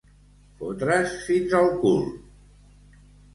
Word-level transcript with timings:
Fotre's 0.61 1.13
fins 1.27 1.53
al 1.59 1.69
cul. 1.85 2.01